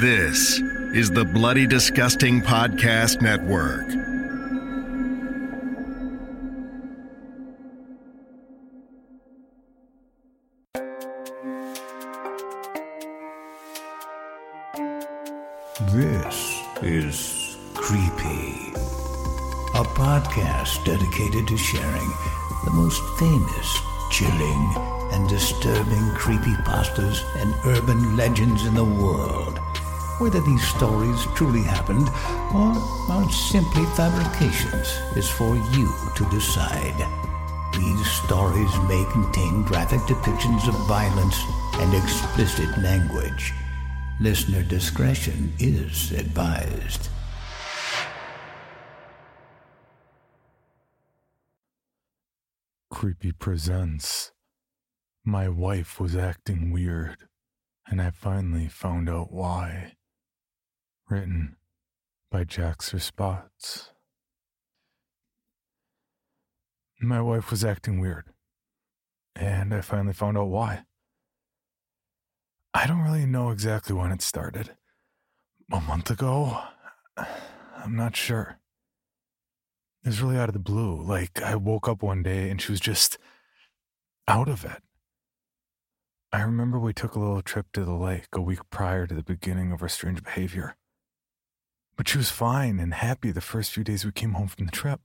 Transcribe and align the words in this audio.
This 0.00 0.60
is 0.94 1.10
the 1.10 1.24
Bloody 1.24 1.66
Disgusting 1.66 2.40
Podcast 2.40 3.20
Network. 3.20 3.88
This 15.90 16.62
is 16.80 17.56
Creepy, 17.74 18.70
a 19.74 19.82
podcast 19.98 20.84
dedicated 20.84 21.48
to 21.48 21.56
sharing 21.56 22.10
the 22.64 22.70
most 22.70 23.02
famous, 23.18 23.78
chilling, 24.12 24.74
and 25.10 25.28
disturbing 25.28 26.14
creepypastas 26.14 27.24
and 27.42 27.52
urban 27.64 28.16
legends 28.16 28.64
in 28.64 28.76
the 28.76 28.84
world. 28.84 29.58
Whether 30.18 30.40
these 30.40 30.66
stories 30.66 31.24
truly 31.36 31.62
happened 31.62 32.08
or 32.52 32.74
are 33.08 33.30
simply 33.30 33.84
fabrications 33.94 34.88
is 35.16 35.30
for 35.30 35.54
you 35.54 35.88
to 36.16 36.28
decide. 36.28 37.06
These 37.72 38.10
stories 38.10 38.76
may 38.88 39.06
contain 39.12 39.62
graphic 39.62 40.00
depictions 40.00 40.66
of 40.66 40.74
violence 40.88 41.40
and 41.74 41.94
explicit 41.94 42.76
language. 42.78 43.52
Listener 44.20 44.64
discretion 44.64 45.52
is 45.60 46.10
advised. 46.10 47.10
Creepy 52.90 53.30
presents. 53.30 54.32
My 55.24 55.48
wife 55.48 56.00
was 56.00 56.16
acting 56.16 56.72
weird, 56.72 57.28
and 57.86 58.02
I 58.02 58.10
finally 58.10 58.66
found 58.66 59.08
out 59.08 59.30
why. 59.30 59.92
Written 61.10 61.56
by 62.30 62.44
Jack's 62.44 62.92
Spots. 63.02 63.92
My 67.00 67.22
wife 67.22 67.50
was 67.50 67.64
acting 67.64 67.98
weird, 67.98 68.26
and 69.34 69.72
I 69.72 69.80
finally 69.80 70.12
found 70.12 70.36
out 70.36 70.48
why. 70.48 70.84
I 72.74 72.86
don't 72.86 73.00
really 73.00 73.24
know 73.24 73.48
exactly 73.48 73.94
when 73.94 74.12
it 74.12 74.20
started. 74.20 74.76
A 75.72 75.80
month 75.80 76.10
ago? 76.10 76.62
I'm 77.16 77.96
not 77.96 78.14
sure. 78.14 78.58
It 80.04 80.08
was 80.08 80.20
really 80.20 80.36
out 80.36 80.50
of 80.50 80.52
the 80.52 80.58
blue. 80.58 81.00
Like, 81.00 81.40
I 81.40 81.54
woke 81.54 81.88
up 81.88 82.02
one 82.02 82.22
day 82.22 82.50
and 82.50 82.60
she 82.60 82.70
was 82.70 82.80
just 82.80 83.16
out 84.26 84.48
of 84.50 84.62
it. 84.62 84.82
I 86.34 86.42
remember 86.42 86.78
we 86.78 86.92
took 86.92 87.14
a 87.14 87.18
little 87.18 87.40
trip 87.40 87.68
to 87.72 87.86
the 87.86 87.94
lake 87.94 88.28
a 88.34 88.42
week 88.42 88.68
prior 88.68 89.06
to 89.06 89.14
the 89.14 89.22
beginning 89.22 89.72
of 89.72 89.80
our 89.80 89.88
strange 89.88 90.22
behavior. 90.22 90.76
But 91.98 92.08
she 92.08 92.16
was 92.16 92.30
fine 92.30 92.78
and 92.78 92.94
happy 92.94 93.32
the 93.32 93.40
first 93.40 93.72
few 93.72 93.82
days 93.82 94.04
we 94.04 94.12
came 94.12 94.34
home 94.34 94.46
from 94.46 94.66
the 94.66 94.72
trip. 94.72 95.00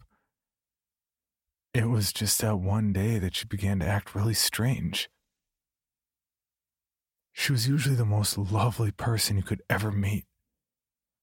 It 1.73 1.89
was 1.89 2.13
just 2.13 2.39
that 2.41 2.57
one 2.57 2.93
day 2.93 3.17
that 3.17 3.35
she 3.35 3.45
began 3.45 3.79
to 3.79 3.87
act 3.87 4.13
really 4.13 4.35
strange. 4.35 5.09
She 7.31 7.51
was 7.51 7.67
usually 7.67 7.95
the 7.95 8.05
most 8.05 8.37
lovely 8.37 8.91
person 8.91 9.37
you 9.37 9.43
could 9.43 9.63
ever 9.71 9.91
meet. 9.91 10.27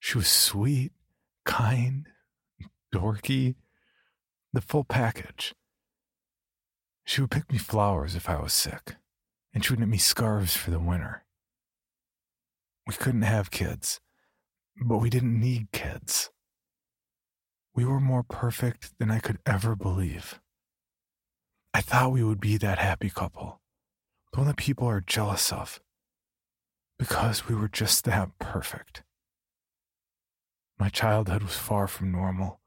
She 0.01 0.19
was 0.19 0.27
sweet, 0.27 0.91
kind, 1.45 2.09
dorky, 2.93 3.55
the 4.53 4.61
full 4.61 4.83
package. 4.83 5.55
She 7.05 7.21
would 7.21 7.31
pick 7.31 7.53
me 7.53 7.59
flowers 7.59 8.17
if 8.17 8.29
I 8.29 8.41
was 8.41 8.53
sick, 8.53 8.97
and 9.55 9.65
she 9.65 9.73
would 9.73 9.79
knit 9.79 9.89
me 9.89 9.99
scarves 9.99 10.57
for 10.57 10.73
the 10.73 10.81
winter. 10.81 11.25
We 12.89 12.95
couldn't 12.95 13.23
have 13.23 13.53
kids, 13.53 14.01
but 14.77 14.99
we 14.99 15.11
didn't 15.11 15.39
need 15.39 15.73
kids. 15.73 16.31
We 17.75 17.85
were 17.85 18.01
more 18.01 18.23
perfect 18.23 18.99
than 18.99 19.11
I 19.11 19.19
could 19.19 19.39
ever 19.47 19.77
believe. 19.77 20.41
I 21.73 21.81
thought 21.81 22.13
we 22.13 22.25
would 22.25 22.41
be 22.41 22.57
that 22.57 22.79
happy 22.79 23.11
couple, 23.11 23.61
the 24.33 24.41
one 24.41 24.49
that 24.49 24.57
people 24.57 24.89
are 24.89 25.01
jealous 25.01 25.53
of, 25.53 25.81
because 26.99 27.49
we 27.49 27.55
were 27.55 27.69
just 27.69 28.05
that 28.05 28.31
perfect. 28.39 29.03
My 30.79 30.89
childhood 30.89 31.43
was 31.43 31.57
far 31.57 31.87
from 31.87 32.11
normal, 32.11 32.61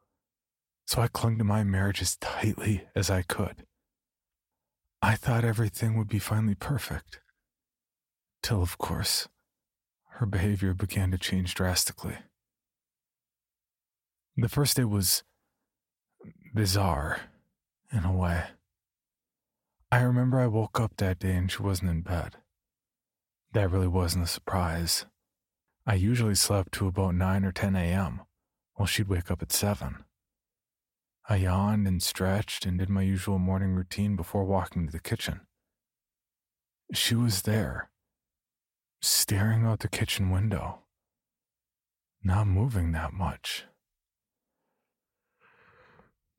so 0.85 1.02
I 1.02 1.08
clung 1.08 1.38
to 1.38 1.44
my 1.44 1.64
marriage 1.64 2.02
as 2.02 2.16
tightly 2.18 2.84
as 2.96 3.09
I 3.09 3.24
could. 3.24 3.66
I 5.02 5.16
thought 5.16 5.44
everything 5.44 5.97
would 5.97 6.08
be 6.08 6.20
finally 6.20 6.56
perfect. 6.56 7.20
Till, 8.41 8.62
of 8.62 8.78
course, 8.78 9.28
her 10.16 10.25
behavior 10.25 10.74
began 10.74 11.12
to 11.12 11.18
change 11.18 11.56
drastically. 11.56 12.18
The 14.38 14.50
first 14.50 14.78
day 14.78 14.84
was 14.84 15.24
bizarre, 16.53 17.19
in 17.91 18.03
a 18.03 18.12
way. 18.12 18.46
I 19.91 20.02
remember 20.02 20.40
I 20.40 20.47
woke 20.47 20.79
up 20.79 20.97
that 20.97 21.19
day 21.19 21.35
and 21.35 21.52
she 21.52 21.62
wasn't 21.62 21.91
in 21.91 22.02
bed. 22.02 22.38
That 23.53 23.69
really 23.69 23.88
wasn't 23.88 24.23
a 24.23 24.28
surprise. 24.28 25.06
I 25.85 25.96
usually 25.96 26.35
slept 26.35 26.72
to 26.73 26.88
about 26.88 27.13
9 27.13 27.46
or 27.46 27.52
10 27.52 27.75
a.m., 27.75 28.22
while 28.73 28.88
she'd 28.88 29.07
wake 29.07 29.29
up 29.29 29.41
at 29.41 29.52
7. 29.52 30.03
I 31.29 31.35
yawned 31.35 31.88
and 31.88 32.02
stretched 32.02 32.66
and 32.66 32.79
did 32.79 32.90
my 32.90 33.02
usual 33.02 33.38
morning 33.38 33.73
routine 33.73 34.16
before 34.16 34.44
walking 34.44 34.85
to 34.88 34.91
the 34.91 35.00
kitchen. 35.00 35.41
She 36.94 37.16
was 37.16 37.44
there, 37.44 37.90
staring 39.03 39.66
out 39.66 39.81
the 39.81 39.90
kitchen 39.90 40.30
window, 40.30 40.80
not 42.24 42.47
moving 42.47 42.94
that 42.94 43.12
much. 43.12 43.66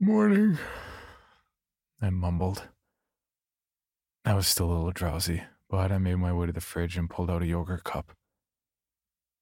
Morning, 0.00 0.56
I 2.00 2.08
mumbled. 2.08 2.68
I 4.24 4.32
was 4.32 4.48
still 4.48 4.70
a 4.70 4.72
little 4.72 4.92
drowsy, 4.92 5.42
but 5.68 5.92
I 5.92 5.98
made 5.98 6.14
my 6.14 6.32
way 6.32 6.46
to 6.46 6.52
the 6.52 6.62
fridge 6.62 6.96
and 6.96 7.10
pulled 7.10 7.30
out 7.30 7.42
a 7.42 7.46
yogurt 7.46 7.84
cup. 7.84 8.12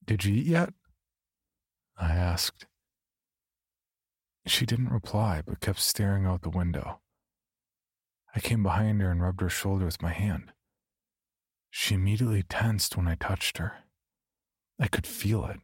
Did 0.05 0.25
you 0.25 0.35
eat 0.35 0.47
yet? 0.47 0.75
I 1.97 2.11
asked. 2.11 2.67
She 4.47 4.67
didn't 4.67 4.89
reply, 4.89 5.43
but 5.47 5.61
kept 5.61 5.79
staring 5.79 6.27
out 6.27 6.43
the 6.43 6.51
window. 6.51 6.99
I 8.35 8.41
came 8.41 8.65
behind 8.65 9.01
her 9.01 9.13
and 9.13 9.23
rubbed 9.23 9.43
her 9.43 9.49
shoulder 9.49 9.85
with 9.85 10.03
my 10.03 10.13
hand. 10.13 10.51
She 11.75 11.95
immediately 11.95 12.43
tensed 12.43 12.99
when 12.99 13.09
I 13.09 13.15
touched 13.15 13.57
her. 13.57 13.79
I 14.79 14.89
could 14.89 15.07
feel 15.07 15.47
it. 15.47 15.57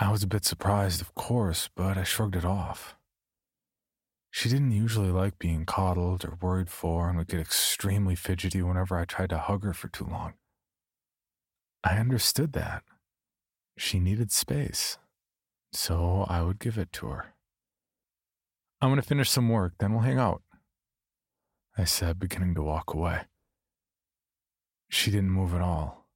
I 0.00 0.10
was 0.10 0.24
a 0.24 0.26
bit 0.26 0.44
surprised, 0.44 1.00
of 1.00 1.14
course, 1.14 1.70
but 1.76 1.96
I 1.96 2.02
shrugged 2.02 2.34
it 2.34 2.44
off. 2.44 2.96
She 4.32 4.48
didn't 4.48 4.72
usually 4.72 5.12
like 5.12 5.38
being 5.38 5.66
coddled 5.66 6.24
or 6.24 6.36
worried 6.42 6.68
for 6.68 7.08
and 7.08 7.16
would 7.16 7.28
get 7.28 7.38
extremely 7.38 8.16
fidgety 8.16 8.60
whenever 8.60 8.98
I 8.98 9.04
tried 9.04 9.30
to 9.30 9.38
hug 9.38 9.62
her 9.62 9.72
for 9.72 9.86
too 9.86 10.04
long. 10.04 10.34
I 11.84 11.98
understood 11.98 12.52
that. 12.54 12.82
She 13.76 14.00
needed 14.00 14.32
space, 14.32 14.98
so 15.72 16.26
I 16.28 16.42
would 16.42 16.58
give 16.58 16.76
it 16.76 16.92
to 16.94 17.06
her. 17.06 17.34
I'm 18.80 18.90
going 18.90 19.00
to 19.00 19.06
finish 19.06 19.30
some 19.30 19.48
work, 19.48 19.74
then 19.78 19.92
we'll 19.92 20.02
hang 20.02 20.18
out, 20.18 20.42
I 21.76 21.84
said, 21.84 22.18
beginning 22.18 22.56
to 22.56 22.62
walk 22.62 22.92
away. 22.92 23.26
She 24.88 25.10
didn't 25.10 25.30
move 25.30 25.54
at 25.54 25.60
all. 25.60 26.06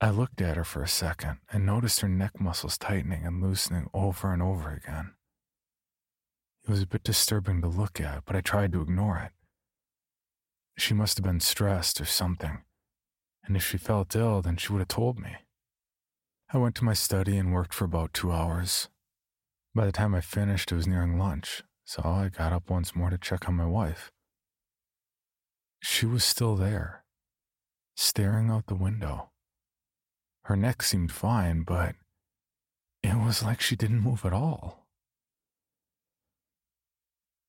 I 0.00 0.10
looked 0.10 0.40
at 0.40 0.56
her 0.56 0.64
for 0.64 0.82
a 0.82 0.88
second 0.88 1.38
and 1.50 1.64
noticed 1.64 2.00
her 2.00 2.08
neck 2.08 2.38
muscles 2.38 2.76
tightening 2.76 3.24
and 3.24 3.42
loosening 3.42 3.88
over 3.94 4.32
and 4.32 4.42
over 4.42 4.70
again. 4.70 5.14
It 6.64 6.70
was 6.70 6.82
a 6.82 6.86
bit 6.86 7.02
disturbing 7.04 7.60
to 7.62 7.68
look 7.68 8.00
at, 8.00 8.24
but 8.24 8.36
I 8.36 8.40
tried 8.40 8.72
to 8.72 8.82
ignore 8.82 9.18
it. 9.18 9.32
She 10.76 10.94
must 10.94 11.16
have 11.18 11.24
been 11.24 11.40
stressed 11.40 12.00
or 12.00 12.04
something, 12.04 12.64
and 13.44 13.56
if 13.56 13.66
she 13.66 13.78
felt 13.78 14.16
ill, 14.16 14.42
then 14.42 14.56
she 14.56 14.72
would 14.72 14.80
have 14.80 14.88
told 14.88 15.18
me. 15.18 15.36
I 16.52 16.58
went 16.58 16.74
to 16.76 16.84
my 16.84 16.94
study 16.94 17.36
and 17.38 17.52
worked 17.52 17.72
for 17.72 17.84
about 17.84 18.12
two 18.12 18.32
hours. 18.32 18.88
By 19.74 19.86
the 19.86 19.92
time 19.92 20.14
I 20.14 20.20
finished, 20.20 20.72
it 20.72 20.76
was 20.76 20.86
nearing 20.86 21.18
lunch, 21.18 21.62
so 21.84 22.02
I 22.04 22.28
got 22.28 22.52
up 22.52 22.68
once 22.68 22.94
more 22.94 23.10
to 23.10 23.18
check 23.18 23.48
on 23.48 23.54
my 23.54 23.66
wife. 23.66 24.10
She 25.80 26.06
was 26.06 26.24
still 26.24 26.56
there, 26.56 27.03
staring 27.94 28.50
out 28.50 28.66
the 28.66 28.74
window. 28.74 29.30
Her 30.44 30.56
neck 30.56 30.82
seemed 30.82 31.12
fine, 31.12 31.62
but 31.62 31.94
it 33.02 33.16
was 33.16 33.42
like 33.42 33.60
she 33.60 33.76
didn't 33.76 34.00
move 34.00 34.24
at 34.24 34.32
all. 34.32 34.86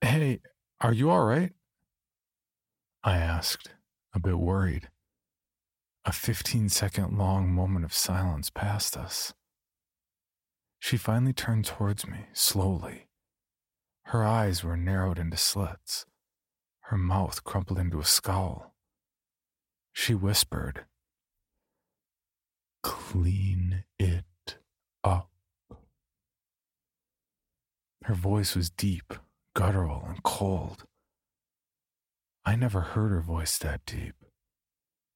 Hey, 0.01 0.39
are 0.81 0.93
you 0.93 1.09
all 1.09 1.25
right? 1.25 1.53
I 3.03 3.17
asked, 3.17 3.69
a 4.13 4.19
bit 4.19 4.37
worried. 4.37 4.89
A 6.05 6.11
15 6.11 6.69
second 6.69 7.17
long 7.17 7.51
moment 7.51 7.83
of 7.83 7.93
silence 7.93 8.49
passed 8.49 8.95
us. 8.95 9.33
She 10.79 10.97
finally 10.97 11.33
turned 11.33 11.65
towards 11.65 12.05
me, 12.05 12.27
slowly. 12.33 13.07
Her 14.03 14.23
eyes 14.23 14.63
were 14.63 14.77
narrowed 14.77 15.17
into 15.17 15.37
slits, 15.37 16.05
her 16.81 16.97
mouth 16.97 17.43
crumpled 17.43 17.79
into 17.79 17.99
a 17.99 18.05
scowl. 18.05 18.74
She 19.95 20.13
whispered, 20.13 20.85
Clean 22.83 23.85
it 23.97 24.57
up. 25.05 25.31
Her 28.03 28.13
voice 28.13 28.55
was 28.55 28.69
deep, 28.69 29.13
guttural, 29.55 30.03
and 30.05 30.21
cold. 30.21 30.83
I 32.45 32.55
never 32.57 32.81
heard 32.81 33.09
her 33.11 33.21
voice 33.21 33.57
that 33.59 33.85
deep. 33.85 34.15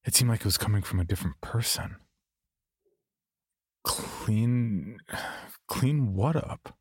It 0.06 0.16
seemed 0.16 0.31
like 0.31 0.40
it 0.40 0.46
was 0.46 0.58
coming 0.58 0.81
from 0.81 1.02
a 1.02 1.06
different 1.06 1.42
person. 1.42 1.98
Clean. 3.84 4.98
clean 5.68 6.14
what 6.16 6.38
up? 6.38 6.78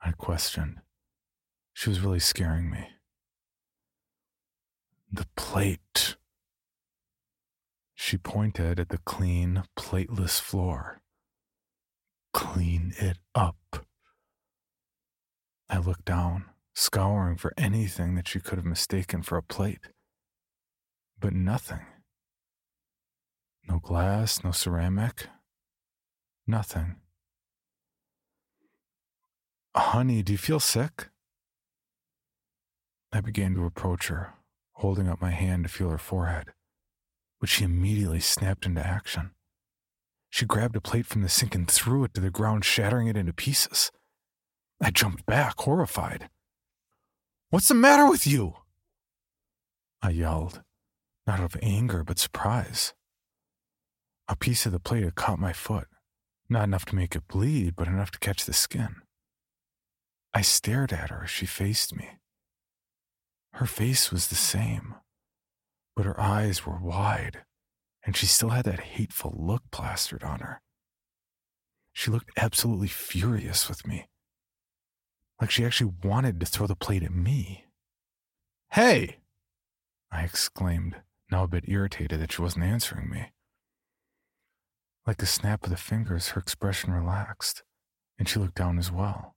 I 0.00 0.12
questioned. 0.12 0.78
She 1.74 1.90
was 1.90 2.00
really 2.00 2.20
scaring 2.20 2.70
me. 2.70 2.86
The 5.10 5.26
plate. 5.36 6.16
She 8.04 8.18
pointed 8.18 8.80
at 8.80 8.88
the 8.88 8.98
clean, 8.98 9.62
plateless 9.76 10.40
floor. 10.40 11.00
Clean 12.32 12.92
it 12.98 13.18
up. 13.32 13.86
I 15.70 15.78
looked 15.78 16.04
down, 16.04 16.46
scouring 16.74 17.36
for 17.36 17.54
anything 17.56 18.16
that 18.16 18.26
she 18.26 18.40
could 18.40 18.58
have 18.58 18.66
mistaken 18.66 19.22
for 19.22 19.38
a 19.38 19.42
plate. 19.42 19.90
But 21.20 21.32
nothing. 21.32 21.86
No 23.68 23.78
glass, 23.78 24.42
no 24.42 24.50
ceramic, 24.50 25.28
nothing. 26.44 26.96
Honey, 29.76 30.24
do 30.24 30.32
you 30.32 30.38
feel 30.38 30.60
sick? 30.60 31.08
I 33.12 33.20
began 33.20 33.54
to 33.54 33.64
approach 33.64 34.08
her, 34.08 34.34
holding 34.72 35.08
up 35.08 35.20
my 35.20 35.30
hand 35.30 35.62
to 35.62 35.70
feel 35.70 35.90
her 35.90 35.98
forehead, 35.98 36.52
but 37.42 37.48
she 37.48 37.64
immediately 37.64 38.20
snapped 38.20 38.66
into 38.66 38.86
action. 38.86 39.32
She 40.30 40.46
grabbed 40.46 40.76
a 40.76 40.80
plate 40.80 41.06
from 41.06 41.22
the 41.22 41.28
sink 41.28 41.56
and 41.56 41.68
threw 41.68 42.04
it 42.04 42.14
to 42.14 42.20
the 42.20 42.30
ground, 42.30 42.64
shattering 42.64 43.08
it 43.08 43.16
into 43.16 43.32
pieces. 43.32 43.90
I 44.80 44.92
jumped 44.92 45.26
back, 45.26 45.58
horrified. 45.58 46.28
What's 47.50 47.66
the 47.66 47.74
matter 47.74 48.08
with 48.08 48.28
you? 48.28 48.54
I 50.00 50.10
yelled, 50.10 50.62
not 51.26 51.40
out 51.40 51.56
of 51.56 51.60
anger, 51.60 52.04
but 52.04 52.20
surprise. 52.20 52.94
A 54.28 54.36
piece 54.36 54.64
of 54.64 54.70
the 54.70 54.78
plate 54.78 55.02
had 55.02 55.16
caught 55.16 55.40
my 55.40 55.52
foot, 55.52 55.88
not 56.48 56.62
enough 56.62 56.84
to 56.86 56.94
make 56.94 57.16
it 57.16 57.26
bleed, 57.26 57.74
but 57.74 57.88
enough 57.88 58.12
to 58.12 58.20
catch 58.20 58.44
the 58.44 58.52
skin. 58.52 59.02
I 60.32 60.42
stared 60.42 60.92
at 60.92 61.10
her 61.10 61.24
as 61.24 61.30
she 61.30 61.46
faced 61.46 61.92
me. 61.96 62.08
Her 63.54 63.66
face 63.66 64.12
was 64.12 64.28
the 64.28 64.36
same, 64.36 64.94
but 65.94 66.06
her 66.06 66.18
eyes 66.20 66.64
were 66.66 66.78
wide, 66.80 67.44
and 68.04 68.16
she 68.16 68.26
still 68.26 68.50
had 68.50 68.64
that 68.64 68.80
hateful 68.80 69.34
look 69.36 69.62
plastered 69.70 70.22
on 70.24 70.40
her. 70.40 70.60
She 71.92 72.10
looked 72.10 72.30
absolutely 72.36 72.88
furious 72.88 73.68
with 73.68 73.86
me, 73.86 74.08
like 75.40 75.50
she 75.50 75.64
actually 75.64 75.92
wanted 76.02 76.40
to 76.40 76.46
throw 76.46 76.66
the 76.66 76.76
plate 76.76 77.02
at 77.02 77.12
me. 77.12 77.66
Hey! 78.70 79.18
I 80.10 80.22
exclaimed, 80.22 80.96
now 81.30 81.44
a 81.44 81.48
bit 81.48 81.68
irritated 81.68 82.20
that 82.20 82.32
she 82.32 82.42
wasn't 82.42 82.64
answering 82.64 83.10
me. 83.10 83.32
Like 85.06 85.16
the 85.16 85.26
snap 85.26 85.64
of 85.64 85.70
the 85.70 85.76
fingers, 85.76 86.28
her 86.28 86.40
expression 86.40 86.92
relaxed, 86.92 87.62
and 88.18 88.28
she 88.28 88.38
looked 88.38 88.54
down 88.54 88.78
as 88.78 88.92
well. 88.92 89.34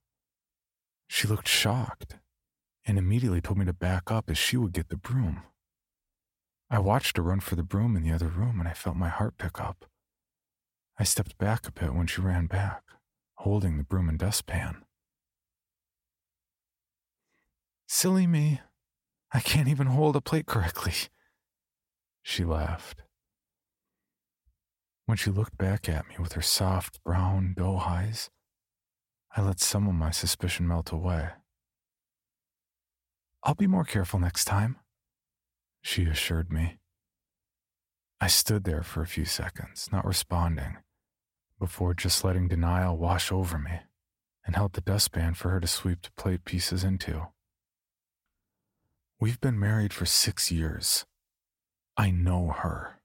She 1.08 1.26
looked 1.26 1.48
shocked 1.48 2.16
and 2.84 2.98
immediately 2.98 3.40
told 3.40 3.58
me 3.58 3.64
to 3.64 3.72
back 3.72 4.10
up 4.10 4.30
as 4.30 4.38
she 4.38 4.56
would 4.56 4.72
get 4.72 4.88
the 4.88 4.96
broom. 4.96 5.42
I 6.68 6.78
watched 6.78 7.16
her 7.16 7.22
run 7.22 7.40
for 7.40 7.54
the 7.54 7.62
broom 7.62 7.96
in 7.96 8.02
the 8.02 8.12
other 8.12 8.28
room 8.28 8.58
and 8.58 8.68
I 8.68 8.72
felt 8.72 8.96
my 8.96 9.08
heart 9.08 9.38
pick 9.38 9.60
up. 9.60 9.84
I 10.98 11.04
stepped 11.04 11.38
back 11.38 11.68
a 11.68 11.72
bit 11.72 11.94
when 11.94 12.06
she 12.06 12.20
ran 12.20 12.46
back, 12.46 12.82
holding 13.34 13.76
the 13.76 13.84
broom 13.84 14.08
and 14.08 14.18
dustpan. 14.18 14.82
Silly 17.86 18.26
me. 18.26 18.60
I 19.32 19.40
can't 19.40 19.68
even 19.68 19.88
hold 19.88 20.16
a 20.16 20.20
plate 20.20 20.46
correctly. 20.46 20.94
She 22.22 22.44
laughed. 22.44 23.02
When 25.04 25.16
she 25.16 25.30
looked 25.30 25.56
back 25.56 25.88
at 25.88 26.08
me 26.08 26.16
with 26.18 26.32
her 26.32 26.42
soft 26.42 27.02
brown 27.04 27.54
doe 27.56 27.76
eyes, 27.76 28.30
I 29.36 29.42
let 29.42 29.60
some 29.60 29.86
of 29.86 29.94
my 29.94 30.10
suspicion 30.10 30.66
melt 30.66 30.90
away. 30.90 31.28
I'll 33.44 33.54
be 33.54 33.68
more 33.68 33.84
careful 33.84 34.18
next 34.18 34.46
time, 34.46 34.76
she 35.86 36.06
assured 36.06 36.52
me. 36.52 36.78
I 38.20 38.26
stood 38.26 38.64
there 38.64 38.82
for 38.82 39.02
a 39.02 39.06
few 39.06 39.24
seconds, 39.24 39.88
not 39.92 40.04
responding, 40.04 40.78
before 41.60 41.94
just 41.94 42.24
letting 42.24 42.48
denial 42.48 42.96
wash 42.96 43.30
over 43.30 43.56
me 43.56 43.82
and 44.44 44.56
held 44.56 44.72
the 44.72 44.80
dustpan 44.80 45.34
for 45.34 45.50
her 45.50 45.60
to 45.60 45.68
sweep 45.68 46.02
the 46.02 46.10
plate 46.20 46.44
pieces 46.44 46.82
into. 46.82 47.28
We've 49.20 49.40
been 49.40 49.60
married 49.60 49.92
for 49.92 50.06
six 50.06 50.50
years. 50.50 51.06
I 51.96 52.10
know 52.10 52.48
her. 52.48 53.00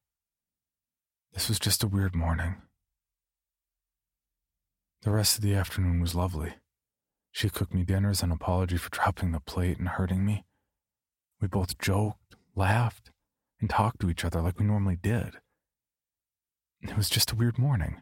This 1.33 1.49
was 1.49 1.59
just 1.59 1.83
a 1.83 1.87
weird 1.87 2.15
morning. 2.15 2.63
The 5.03 5.11
rest 5.11 5.35
of 5.35 5.43
the 5.43 5.53
afternoon 5.53 6.01
was 6.01 6.15
lovely. 6.15 6.55
She 7.31 7.47
cooked 7.47 7.75
me 7.75 7.83
dinner 7.83 8.09
as 8.09 8.23
an 8.23 8.31
apology 8.31 8.77
for 8.77 8.89
dropping 8.89 9.33
the 9.33 9.39
plate 9.39 9.77
and 9.77 9.87
hurting 9.87 10.25
me. 10.25 10.45
We 11.39 11.47
both 11.47 11.77
joked, 11.77 12.17
laughed, 12.55 13.11
and 13.59 13.69
talked 13.69 13.99
to 14.01 14.09
each 14.09 14.25
other 14.25 14.41
like 14.41 14.59
we 14.59 14.65
normally 14.65 14.97
did. 15.01 15.37
It 16.81 16.97
was 16.97 17.09
just 17.09 17.31
a 17.31 17.35
weird 17.35 17.59
morning, 17.59 18.01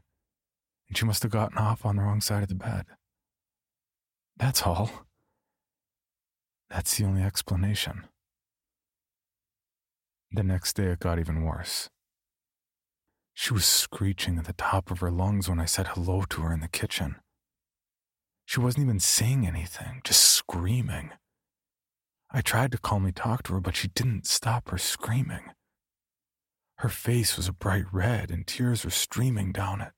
and 0.88 0.98
she 0.98 1.06
must 1.06 1.24
have 1.24 1.32
gotten 1.32 1.58
off 1.58 1.86
on 1.86 1.98
the 1.98 2.02
wrong 2.02 2.22
side 2.22 2.44
of 2.44 2.50
the 2.50 2.56
bed. 2.56 2.86
That's 4.38 4.64
all. 4.64 4.90
That's 6.70 6.98
the 6.98 7.06
only 7.06 7.24
explanation. 7.24 8.08
The 10.32 10.44
next 10.44 10.74
day, 10.74 10.86
it 10.86 11.00
got 11.00 11.20
even 11.20 11.44
worse. 11.44 11.90
She 13.34 13.54
was 13.54 13.66
screeching 13.66 14.38
at 14.38 14.46
the 14.46 14.54
top 14.54 14.92
of 14.92 15.00
her 15.00 15.12
lungs 15.12 15.50
when 15.50 15.60
I 15.60 15.66
said 15.66 15.88
hello 15.88 16.24
to 16.30 16.42
her 16.42 16.54
in 16.54 16.60
the 16.60 16.68
kitchen. 16.68 17.16
She 18.46 18.60
wasn't 18.60 18.84
even 18.84 19.00
saying 19.00 19.46
anything, 19.46 20.02
just 20.04 20.22
screaming. 20.22 21.12
I 22.32 22.42
tried 22.42 22.72
to 22.74 22.78
calmly 22.78 23.12
talk 23.12 23.44
to 23.44 23.54
her, 23.54 23.60
but 23.60 23.76
she 23.76 23.88
didn't 23.88 24.28
stop 24.28 24.70
her 24.70 24.78
screaming. 24.78 25.52
Her 26.76 26.90
face 26.90 27.36
was 27.36 27.48
a 27.48 27.54
bright 27.54 27.86
red 27.92 28.32
and 28.32 28.46
tears 28.46 28.86
were 28.86 28.92
streaming 28.92 29.52
down 29.52 29.82
it. 29.82 29.92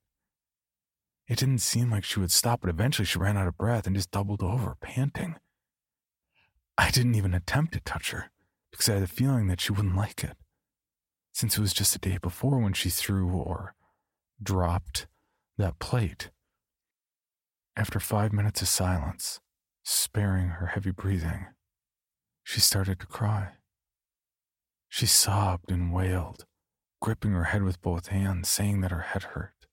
It 1.27 1.37
didn't 1.37 1.59
seem 1.59 1.91
like 1.91 2.03
she 2.03 2.19
would 2.19 2.31
stop, 2.31 2.61
but 2.61 2.69
eventually 2.69 3.05
she 3.05 3.19
ran 3.19 3.37
out 3.37 3.47
of 3.47 3.57
breath 3.57 3.85
and 3.85 3.95
just 3.95 4.11
doubled 4.11 4.41
over, 4.41 4.75
panting. 4.81 5.35
I 6.77 6.89
didn't 6.89 7.15
even 7.15 7.33
attempt 7.33 7.73
to 7.73 7.79
touch 7.81 8.11
her 8.11 8.31
because 8.71 8.89
I 8.89 8.95
had 8.95 9.03
a 9.03 9.07
feeling 9.07 9.47
that 9.47 9.61
she 9.61 9.71
wouldn't 9.71 9.95
like 9.95 10.23
it 10.23 10.37
since 11.33 11.57
it 11.57 11.61
was 11.61 11.73
just 11.73 11.93
the 11.93 11.99
day 11.99 12.17
before 12.21 12.59
when 12.59 12.73
she 12.73 12.89
threw 12.89 13.31
or 13.31 13.75
dropped 14.41 15.07
that 15.57 15.79
plate. 15.79 16.29
After 17.77 17.99
five 17.99 18.33
minutes 18.33 18.61
of 18.61 18.67
silence, 18.67 19.39
sparing 19.83 20.47
her 20.47 20.67
heavy 20.67 20.91
breathing, 20.91 21.47
she 22.51 22.59
started 22.59 22.99
to 22.99 23.05
cry. 23.05 23.53
She 24.89 25.05
sobbed 25.05 25.71
and 25.71 25.93
wailed, 25.93 26.45
gripping 26.99 27.31
her 27.31 27.45
head 27.45 27.63
with 27.63 27.81
both 27.81 28.07
hands, 28.07 28.49
saying 28.49 28.81
that 28.81 28.91
her 28.91 28.99
head 29.13 29.23
hurt. 29.23 29.67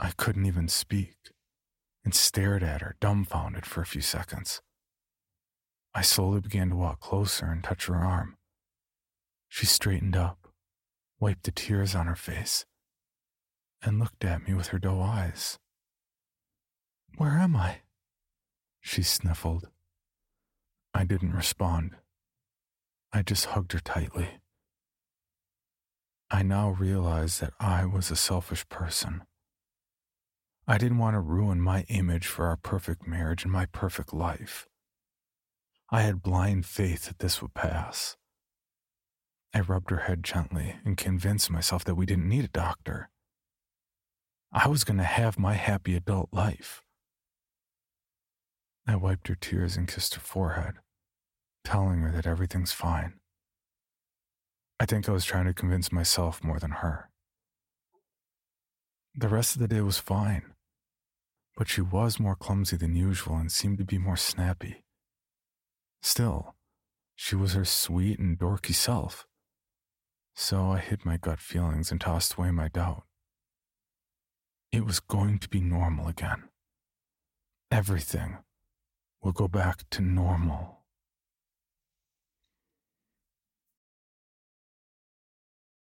I 0.00 0.10
couldn't 0.16 0.46
even 0.46 0.66
speak 0.66 1.30
and 2.04 2.12
stared 2.12 2.64
at 2.64 2.80
her, 2.80 2.96
dumbfounded, 2.98 3.66
for 3.66 3.82
a 3.82 3.86
few 3.86 4.00
seconds. 4.00 4.62
I 5.94 6.02
slowly 6.02 6.40
began 6.40 6.70
to 6.70 6.76
walk 6.76 6.98
closer 6.98 7.46
and 7.46 7.62
touch 7.62 7.86
her 7.86 7.94
arm. 7.94 8.36
She 9.48 9.64
straightened 9.64 10.16
up, 10.16 10.48
wiped 11.20 11.44
the 11.44 11.52
tears 11.52 11.94
on 11.94 12.08
her 12.08 12.16
face, 12.16 12.66
and 13.80 14.00
looked 14.00 14.24
at 14.24 14.44
me 14.48 14.54
with 14.54 14.68
her 14.68 14.80
doe 14.80 15.00
eyes. 15.00 15.56
Where 17.16 17.38
am 17.38 17.54
I? 17.54 17.82
She 18.80 19.04
sniffled. 19.04 19.68
I 20.96 21.04
didn't 21.04 21.34
respond. 21.34 21.90
I 23.12 23.20
just 23.20 23.44
hugged 23.44 23.72
her 23.72 23.80
tightly. 23.80 24.40
I 26.30 26.42
now 26.42 26.70
realized 26.70 27.38
that 27.42 27.52
I 27.60 27.84
was 27.84 28.10
a 28.10 28.16
selfish 28.16 28.66
person. 28.70 29.24
I 30.66 30.78
didn't 30.78 30.96
want 30.96 31.12
to 31.12 31.20
ruin 31.20 31.60
my 31.60 31.82
image 31.88 32.26
for 32.26 32.46
our 32.46 32.56
perfect 32.56 33.06
marriage 33.06 33.44
and 33.44 33.52
my 33.52 33.66
perfect 33.66 34.14
life. 34.14 34.68
I 35.90 36.00
had 36.00 36.22
blind 36.22 36.64
faith 36.64 37.04
that 37.08 37.18
this 37.18 37.42
would 37.42 37.52
pass. 37.52 38.16
I 39.52 39.60
rubbed 39.60 39.90
her 39.90 39.98
head 40.08 40.24
gently 40.24 40.76
and 40.82 40.96
convinced 40.96 41.50
myself 41.50 41.84
that 41.84 41.96
we 41.96 42.06
didn't 42.06 42.30
need 42.30 42.46
a 42.46 42.48
doctor. 42.48 43.10
I 44.50 44.66
was 44.66 44.82
going 44.82 44.96
to 44.96 45.04
have 45.04 45.38
my 45.38 45.52
happy 45.52 45.94
adult 45.94 46.30
life. 46.32 46.80
I 48.86 48.96
wiped 48.96 49.28
her 49.28 49.34
tears 49.34 49.76
and 49.76 49.86
kissed 49.86 50.14
her 50.14 50.20
forehead, 50.20 50.76
telling 51.66 51.98
her 51.98 52.12
that 52.12 52.26
everything's 52.26 52.70
fine. 52.70 53.14
I 54.78 54.86
think 54.86 55.08
I 55.08 55.12
was 55.12 55.24
trying 55.24 55.46
to 55.46 55.52
convince 55.52 55.90
myself 55.90 56.44
more 56.44 56.60
than 56.60 56.70
her. 56.70 57.10
The 59.16 59.28
rest 59.28 59.56
of 59.56 59.60
the 59.60 59.68
day 59.68 59.80
was 59.80 59.98
fine, 59.98 60.54
but 61.56 61.68
she 61.68 61.80
was 61.80 62.20
more 62.20 62.36
clumsy 62.36 62.76
than 62.76 62.94
usual 62.94 63.36
and 63.36 63.50
seemed 63.50 63.78
to 63.78 63.84
be 63.84 63.98
more 63.98 64.16
snappy. 64.16 64.84
Still, 66.02 66.54
she 67.16 67.34
was 67.34 67.54
her 67.54 67.64
sweet 67.64 68.20
and 68.20 68.38
dorky 68.38 68.74
self. 68.74 69.26
So 70.36 70.70
I 70.70 70.78
hid 70.78 71.04
my 71.04 71.16
gut 71.16 71.40
feelings 71.40 71.90
and 71.90 72.00
tossed 72.00 72.34
away 72.34 72.52
my 72.52 72.68
doubt. 72.68 73.04
It 74.70 74.84
was 74.84 75.00
going 75.00 75.38
to 75.40 75.48
be 75.48 75.60
normal 75.60 76.06
again. 76.06 76.44
Everything 77.72 78.38
will 79.20 79.32
go 79.32 79.48
back 79.48 79.88
to 79.90 80.02
normal. 80.02 80.75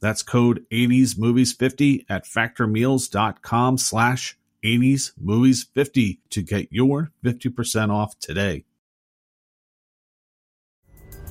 That's 0.00 0.22
code 0.22 0.64
80smovies50 0.70 2.04
at 2.08 2.24
factormeals.com 2.24 3.78
slash 3.78 4.36
80smovies50 4.64 6.18
to 6.30 6.42
get 6.42 6.68
your 6.70 7.12
50% 7.24 7.90
off 7.90 8.18
today. 8.18 8.64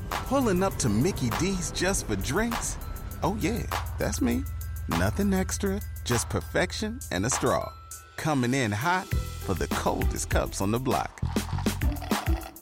Pulling 0.10 0.63
up 0.63 0.75
to 0.77 0.89
Mickey 0.89 1.29
D's 1.39 1.72
just 1.72 2.08
for 2.08 2.15
drinks? 2.15 2.77
Oh, 3.22 3.38
yeah, 3.39 3.63
that's 3.98 4.22
me. 4.22 4.43
Nothing 4.89 5.34
extra, 5.34 5.82
just 6.03 6.29
perfection 6.29 7.00
and 7.12 7.25
a 7.25 7.29
straw. 7.29 7.72
Coming 8.17 8.53
in 8.53 8.72
hot 8.72 9.08
for 9.08 9.53
the 9.53 9.67
coldest 9.67 10.29
cups 10.29 10.62
on 10.62 10.72
the 10.72 10.79
block. 10.79 11.20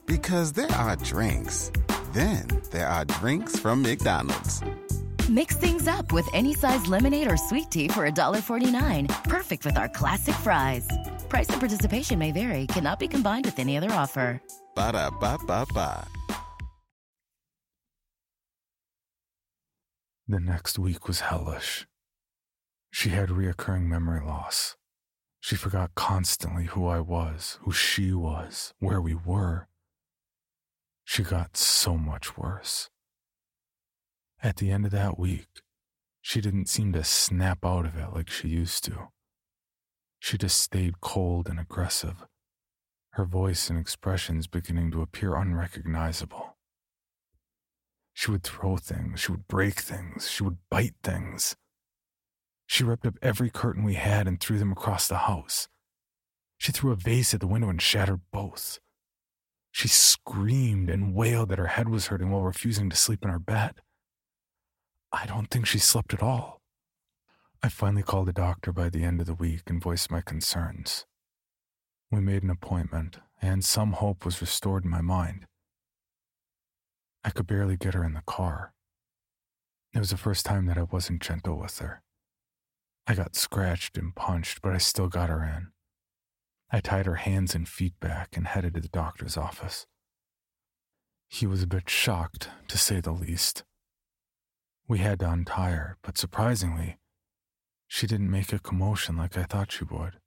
Because 0.05 0.53
there 0.53 0.71
are 0.71 0.95
drinks, 0.97 1.71
then 2.13 2.47
there 2.71 2.87
are 2.87 3.05
drinks 3.05 3.59
from 3.59 3.81
McDonald's. 3.81 4.61
Mix 5.31 5.55
things 5.55 5.87
up 5.87 6.11
with 6.11 6.27
any 6.33 6.53
size 6.53 6.87
lemonade 6.87 7.31
or 7.31 7.37
sweet 7.37 7.71
tea 7.71 7.87
for 7.87 8.03
$1.49. 8.09 9.07
Perfect 9.23 9.65
with 9.65 9.77
our 9.77 9.87
classic 9.87 10.35
fries. 10.35 10.85
Price 11.29 11.47
and 11.47 11.57
participation 11.57 12.19
may 12.19 12.33
vary, 12.33 12.67
cannot 12.67 12.99
be 12.99 13.07
combined 13.07 13.45
with 13.45 13.57
any 13.57 13.77
other 13.77 13.91
offer. 13.91 14.41
Ba 14.75 14.91
da 14.91 15.09
ba 15.09 15.37
ba 15.47 15.65
ba. 15.73 16.05
The 20.27 20.41
next 20.41 20.77
week 20.77 21.07
was 21.07 21.21
hellish. 21.21 21.87
She 22.91 23.09
had 23.09 23.29
reoccurring 23.29 23.85
memory 23.85 24.25
loss. 24.25 24.75
She 25.39 25.55
forgot 25.55 25.95
constantly 25.95 26.65
who 26.65 26.87
I 26.87 26.99
was, 26.99 27.57
who 27.61 27.71
she 27.71 28.11
was, 28.11 28.73
where 28.79 28.99
we 28.99 29.15
were. 29.15 29.69
She 31.05 31.23
got 31.23 31.55
so 31.55 31.95
much 31.95 32.37
worse. 32.37 32.89
At 34.43 34.57
the 34.57 34.71
end 34.71 34.85
of 34.85 34.91
that 34.91 35.19
week, 35.19 35.61
she 36.19 36.41
didn't 36.41 36.67
seem 36.67 36.93
to 36.93 37.03
snap 37.03 37.63
out 37.63 37.85
of 37.85 37.95
it 37.95 38.11
like 38.11 38.29
she 38.29 38.47
used 38.47 38.83
to. 38.85 39.09
She 40.19 40.37
just 40.37 40.59
stayed 40.59 40.99
cold 40.99 41.47
and 41.47 41.59
aggressive, 41.59 42.25
her 43.11 43.25
voice 43.25 43.69
and 43.69 43.77
expressions 43.77 44.47
beginning 44.47 44.89
to 44.91 45.01
appear 45.03 45.35
unrecognizable. 45.35 46.57
She 48.13 48.31
would 48.31 48.43
throw 48.43 48.77
things, 48.77 49.19
she 49.19 49.31
would 49.31 49.47
break 49.47 49.79
things, 49.79 50.29
she 50.29 50.43
would 50.43 50.57
bite 50.71 50.95
things. 51.03 51.55
She 52.65 52.83
ripped 52.83 53.05
up 53.05 53.19
every 53.21 53.51
curtain 53.51 53.83
we 53.83 53.93
had 53.93 54.27
and 54.27 54.39
threw 54.39 54.57
them 54.57 54.71
across 54.71 55.07
the 55.07 55.17
house. 55.17 55.67
She 56.57 56.71
threw 56.71 56.91
a 56.91 56.95
vase 56.95 57.33
at 57.33 57.41
the 57.41 57.47
window 57.47 57.69
and 57.69 57.81
shattered 57.81 58.21
both. 58.31 58.79
She 59.71 59.87
screamed 59.87 60.89
and 60.89 61.13
wailed 61.13 61.49
that 61.49 61.59
her 61.59 61.67
head 61.67 61.89
was 61.89 62.07
hurting 62.07 62.31
while 62.31 62.41
refusing 62.41 62.89
to 62.89 62.95
sleep 62.95 63.23
in 63.23 63.29
her 63.29 63.39
bed. 63.39 63.81
I 65.13 65.25
don't 65.25 65.47
think 65.47 65.65
she 65.65 65.79
slept 65.79 66.13
at 66.13 66.23
all. 66.23 66.61
I 67.61 67.69
finally 67.69 68.03
called 68.03 68.29
a 68.29 68.33
doctor 68.33 68.71
by 68.71 68.89
the 68.89 69.03
end 69.03 69.19
of 69.19 69.27
the 69.27 69.33
week 69.33 69.63
and 69.67 69.81
voiced 69.81 70.09
my 70.09 70.21
concerns. 70.21 71.05
We 72.09 72.21
made 72.21 72.43
an 72.43 72.49
appointment, 72.49 73.19
and 73.41 73.63
some 73.63 73.93
hope 73.93 74.25
was 74.25 74.41
restored 74.41 74.83
in 74.83 74.89
my 74.89 75.01
mind. 75.01 75.45
I 77.23 77.29
could 77.29 77.47
barely 77.47 77.77
get 77.77 77.93
her 77.93 78.03
in 78.03 78.13
the 78.13 78.23
car. 78.25 78.73
It 79.93 79.99
was 79.99 80.09
the 80.09 80.17
first 80.17 80.45
time 80.45 80.65
that 80.67 80.77
I 80.77 80.83
wasn't 80.83 81.21
gentle 81.21 81.59
with 81.59 81.79
her. 81.79 82.01
I 83.05 83.13
got 83.13 83.35
scratched 83.35 83.97
and 83.97 84.15
punched, 84.15 84.61
but 84.61 84.73
I 84.73 84.77
still 84.77 85.07
got 85.07 85.29
her 85.29 85.43
in. 85.43 85.67
I 86.71 86.79
tied 86.79 87.05
her 87.05 87.15
hands 87.15 87.53
and 87.53 87.67
feet 87.67 87.99
back 87.99 88.37
and 88.37 88.47
headed 88.47 88.75
to 88.75 88.81
the 88.81 88.87
doctor's 88.87 89.35
office. 89.35 89.85
He 91.27 91.45
was 91.45 91.61
a 91.61 91.67
bit 91.67 91.89
shocked, 91.89 92.49
to 92.69 92.77
say 92.77 93.01
the 93.01 93.11
least. 93.11 93.65
We 94.91 94.99
had 94.99 95.19
to 95.19 95.31
untie 95.31 95.69
her, 95.69 95.97
but 96.03 96.17
surprisingly, 96.17 96.97
she 97.87 98.07
didn't 98.07 98.29
make 98.29 98.51
a 98.51 98.59
commotion 98.59 99.15
like 99.15 99.37
I 99.37 99.43
thought 99.43 99.71
she 99.71 99.85
would. 99.85 100.19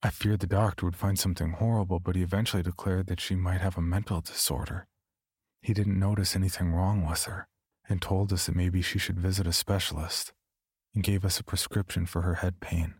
I 0.00 0.10
feared 0.10 0.38
the 0.38 0.46
doctor 0.46 0.86
would 0.86 0.94
find 0.94 1.18
something 1.18 1.50
horrible, 1.50 1.98
but 1.98 2.14
he 2.14 2.22
eventually 2.22 2.62
declared 2.62 3.08
that 3.08 3.18
she 3.18 3.34
might 3.34 3.60
have 3.60 3.76
a 3.76 3.82
mental 3.82 4.20
disorder. 4.20 4.86
He 5.60 5.74
didn't 5.74 5.98
notice 5.98 6.36
anything 6.36 6.70
wrong 6.70 7.04
with 7.04 7.24
her 7.24 7.48
and 7.88 8.00
told 8.00 8.32
us 8.32 8.46
that 8.46 8.54
maybe 8.54 8.80
she 8.80 9.00
should 9.00 9.18
visit 9.18 9.48
a 9.48 9.52
specialist 9.52 10.32
and 10.94 11.02
gave 11.02 11.24
us 11.24 11.40
a 11.40 11.44
prescription 11.44 12.06
for 12.06 12.22
her 12.22 12.34
head 12.34 12.60
pain. 12.60 12.94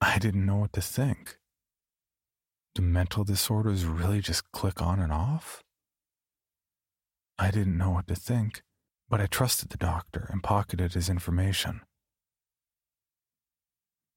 I 0.00 0.18
didn't 0.18 0.46
know 0.46 0.56
what 0.56 0.72
to 0.72 0.80
think. 0.80 1.36
Do 2.74 2.80
mental 2.80 3.24
disorders 3.24 3.84
really 3.84 4.22
just 4.22 4.50
click 4.52 4.80
on 4.80 5.00
and 5.00 5.12
off? 5.12 5.61
I 7.38 7.50
didn't 7.50 7.78
know 7.78 7.90
what 7.90 8.06
to 8.08 8.14
think, 8.14 8.62
but 9.08 9.20
I 9.20 9.26
trusted 9.26 9.70
the 9.70 9.76
doctor 9.76 10.28
and 10.30 10.42
pocketed 10.42 10.94
his 10.94 11.08
information. 11.08 11.80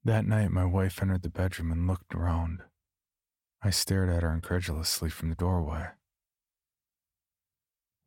That 0.04 0.26
night, 0.26 0.52
my 0.52 0.66
wife 0.66 1.02
entered 1.02 1.24
the 1.24 1.30
bedroom 1.30 1.72
and 1.72 1.88
looked 1.88 2.14
around. 2.14 2.62
I 3.64 3.72
stared 3.72 4.10
at 4.10 4.22
her 4.22 4.32
incredulously 4.32 5.10
from 5.10 5.30
the 5.30 5.36
doorway. 5.36 5.88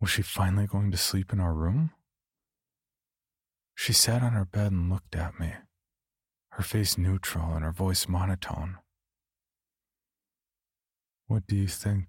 Was 0.00 0.10
she 0.10 0.22
finally 0.22 0.66
going 0.66 0.92
to 0.92 0.96
sleep 0.96 1.32
in 1.32 1.40
our 1.40 1.52
room? 1.52 1.90
She 3.74 3.92
sat 3.92 4.22
on 4.22 4.32
her 4.32 4.44
bed 4.44 4.70
and 4.70 4.90
looked 4.90 5.16
at 5.16 5.40
me, 5.40 5.54
her 6.50 6.62
face 6.62 6.96
neutral 6.96 7.54
and 7.54 7.64
her 7.64 7.72
voice 7.72 8.08
monotone. 8.08 8.78
What 11.26 11.46
do 11.46 11.56
you 11.56 11.68
think? 11.68 12.06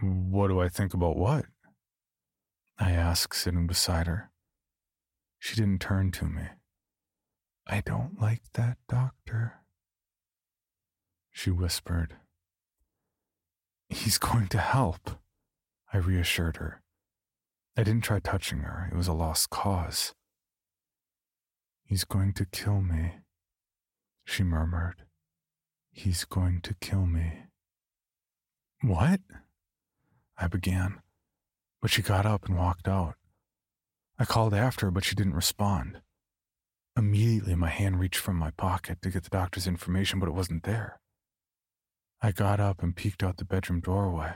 What 0.00 0.48
do 0.48 0.60
I 0.60 0.68
think 0.68 0.94
about 0.94 1.16
what? 1.16 1.46
I 2.78 2.92
asked, 2.92 3.34
sitting 3.34 3.66
beside 3.66 4.06
her. 4.06 4.30
She 5.40 5.56
didn't 5.56 5.80
turn 5.80 6.12
to 6.12 6.24
me. 6.24 6.42
I 7.66 7.80
don't 7.80 8.20
like 8.20 8.42
that 8.54 8.78
doctor, 8.88 9.60
she 11.30 11.50
whispered. 11.50 12.16
He's 13.88 14.18
going 14.18 14.48
to 14.48 14.58
help. 14.58 15.18
I 15.92 15.98
reassured 15.98 16.56
her. 16.58 16.82
I 17.76 17.82
didn't 17.82 18.04
try 18.04 18.20
touching 18.20 18.60
her, 18.60 18.88
it 18.92 18.96
was 18.96 19.08
a 19.08 19.12
lost 19.12 19.50
cause. 19.50 20.14
He's 21.84 22.04
going 22.04 22.32
to 22.34 22.44
kill 22.44 22.80
me, 22.80 23.18
she 24.24 24.42
murmured. 24.42 25.02
He's 25.90 26.24
going 26.24 26.60
to 26.62 26.74
kill 26.74 27.06
me. 27.06 27.44
What? 28.82 29.20
I 30.38 30.46
began, 30.46 31.00
but 31.82 31.90
she 31.90 32.02
got 32.02 32.24
up 32.24 32.46
and 32.46 32.56
walked 32.56 32.86
out. 32.86 33.14
I 34.18 34.24
called 34.24 34.54
after 34.54 34.86
her, 34.86 34.90
but 34.90 35.04
she 35.04 35.14
didn't 35.14 35.34
respond. 35.34 36.00
Immediately, 36.96 37.54
my 37.54 37.68
hand 37.68 38.00
reached 38.00 38.20
from 38.20 38.36
my 38.36 38.50
pocket 38.50 39.02
to 39.02 39.10
get 39.10 39.24
the 39.24 39.30
doctor's 39.30 39.66
information, 39.66 40.18
but 40.18 40.28
it 40.28 40.34
wasn't 40.34 40.64
there. 40.64 41.00
I 42.20 42.32
got 42.32 42.58
up 42.58 42.82
and 42.82 42.96
peeked 42.96 43.22
out 43.22 43.36
the 43.36 43.44
bedroom 43.44 43.80
doorway 43.80 44.34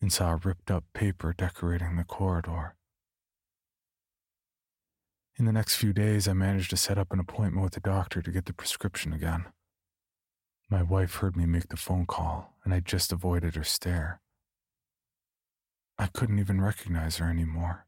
and 0.00 0.12
saw 0.12 0.38
ripped 0.42 0.70
up 0.70 0.84
paper 0.94 1.32
decorating 1.32 1.96
the 1.96 2.04
corridor. 2.04 2.74
In 5.38 5.44
the 5.44 5.52
next 5.52 5.76
few 5.76 5.92
days, 5.92 6.26
I 6.26 6.32
managed 6.32 6.70
to 6.70 6.76
set 6.76 6.98
up 6.98 7.12
an 7.12 7.20
appointment 7.20 7.62
with 7.62 7.74
the 7.74 7.80
doctor 7.80 8.20
to 8.20 8.30
get 8.30 8.46
the 8.46 8.52
prescription 8.52 9.12
again. 9.12 9.46
My 10.68 10.82
wife 10.82 11.16
heard 11.16 11.36
me 11.36 11.46
make 11.46 11.68
the 11.68 11.76
phone 11.76 12.06
call, 12.06 12.56
and 12.64 12.74
I 12.74 12.80
just 12.80 13.12
avoided 13.12 13.54
her 13.54 13.64
stare. 13.64 14.20
I 16.00 16.06
couldn't 16.06 16.40
even 16.40 16.60
recognize 16.60 17.18
her 17.18 17.30
anymore. 17.30 17.86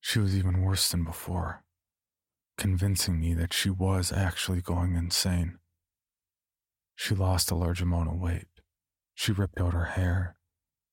She 0.00 0.20
was 0.20 0.36
even 0.36 0.62
worse 0.62 0.90
than 0.90 1.02
before, 1.02 1.64
convincing 2.56 3.18
me 3.18 3.34
that 3.34 3.52
she 3.52 3.70
was 3.70 4.12
actually 4.12 4.60
going 4.60 4.94
insane. 4.94 5.58
She 6.94 7.14
lost 7.14 7.50
a 7.50 7.56
large 7.56 7.82
amount 7.82 8.08
of 8.08 8.20
weight 8.20 8.46
she 9.18 9.32
ripped 9.32 9.60
out 9.60 9.72
her 9.72 9.96
hair. 9.96 10.36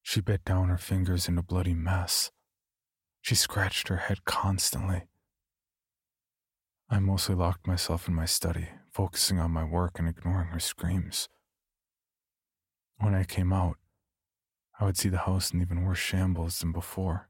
She 0.01 0.19
bit 0.19 0.43
down 0.43 0.69
her 0.69 0.79
fingers 0.79 1.27
in 1.27 1.37
a 1.37 1.43
bloody 1.43 1.75
mess. 1.75 2.31
She 3.21 3.35
scratched 3.35 3.87
her 3.87 3.97
head 3.97 4.25
constantly. 4.25 5.03
I 6.89 6.97
mostly 6.97 7.35
locked 7.35 7.67
myself 7.67 8.07
in 8.07 8.15
my 8.15 8.25
study, 8.25 8.69
focusing 8.91 9.37
on 9.37 9.51
my 9.51 9.63
work 9.63 9.99
and 9.99 10.09
ignoring 10.09 10.47
her 10.47 10.59
screams. 10.59 11.29
When 12.97 13.13
I 13.13 13.25
came 13.25 13.53
out, 13.53 13.77
I 14.79 14.85
would 14.85 14.97
see 14.97 15.09
the 15.09 15.19
house 15.19 15.51
in 15.51 15.61
even 15.61 15.83
worse 15.83 15.99
shambles 15.99 16.59
than 16.59 16.71
before. 16.71 17.29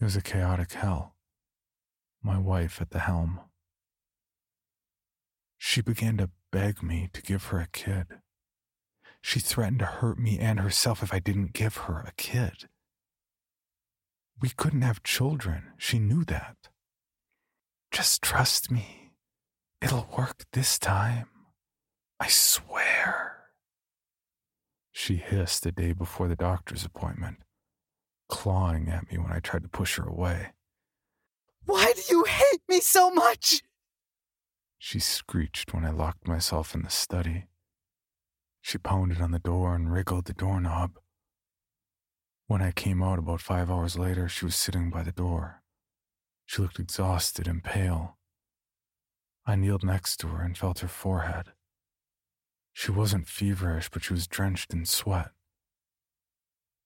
It 0.00 0.04
was 0.04 0.16
a 0.16 0.22
chaotic 0.22 0.72
hell. 0.72 1.14
My 2.22 2.38
wife 2.38 2.80
at 2.80 2.90
the 2.90 3.00
helm. 3.00 3.40
She 5.58 5.80
began 5.82 6.16
to 6.16 6.30
beg 6.50 6.82
me 6.82 7.08
to 7.12 7.22
give 7.22 7.46
her 7.46 7.58
a 7.58 7.68
kid. 7.72 8.06
She 9.20 9.38
threatened 9.38 9.78
to 9.80 9.86
hurt 9.86 10.18
me 10.18 10.38
and 10.38 10.60
herself 10.60 11.02
if 11.02 11.12
I 11.14 11.18
didn't 11.18 11.52
give 11.52 11.76
her 11.76 12.00
a 12.00 12.12
kid. 12.16 12.68
We 14.40 14.48
couldn't 14.48 14.82
have 14.82 15.04
children. 15.04 15.72
She 15.78 15.98
knew 15.98 16.24
that. 16.24 16.56
Just 17.92 18.22
trust 18.22 18.70
me. 18.70 19.12
It'll 19.80 20.08
work 20.16 20.46
this 20.52 20.78
time. 20.78 21.28
I 22.18 22.28
swear. 22.28 22.71
She 25.02 25.16
hissed 25.16 25.64
the 25.64 25.72
day 25.72 25.94
before 25.94 26.28
the 26.28 26.36
doctor's 26.36 26.84
appointment, 26.84 27.38
clawing 28.28 28.88
at 28.88 29.10
me 29.10 29.18
when 29.18 29.32
I 29.32 29.40
tried 29.40 29.64
to 29.64 29.68
push 29.68 29.96
her 29.96 30.06
away. 30.06 30.52
Why 31.64 31.92
do 31.92 32.02
you 32.08 32.22
hate 32.22 32.60
me 32.68 32.78
so 32.78 33.10
much? 33.10 33.64
She 34.78 35.00
screeched 35.00 35.74
when 35.74 35.84
I 35.84 35.90
locked 35.90 36.28
myself 36.28 36.72
in 36.72 36.82
the 36.82 36.88
study. 36.88 37.46
She 38.60 38.78
pounded 38.78 39.20
on 39.20 39.32
the 39.32 39.40
door 39.40 39.74
and 39.74 39.92
wriggled 39.92 40.26
the 40.26 40.34
doorknob. 40.34 40.92
When 42.46 42.62
I 42.62 42.70
came 42.70 43.02
out 43.02 43.18
about 43.18 43.40
five 43.40 43.72
hours 43.72 43.98
later, 43.98 44.28
she 44.28 44.44
was 44.44 44.54
sitting 44.54 44.88
by 44.88 45.02
the 45.02 45.10
door. 45.10 45.64
She 46.46 46.62
looked 46.62 46.78
exhausted 46.78 47.48
and 47.48 47.64
pale. 47.64 48.18
I 49.46 49.56
kneeled 49.56 49.82
next 49.82 50.18
to 50.18 50.28
her 50.28 50.44
and 50.44 50.56
felt 50.56 50.78
her 50.78 50.86
forehead. 50.86 51.46
She 52.72 52.90
wasn't 52.90 53.28
feverish, 53.28 53.90
but 53.90 54.02
she 54.02 54.12
was 54.12 54.26
drenched 54.26 54.72
in 54.72 54.86
sweat. 54.86 55.30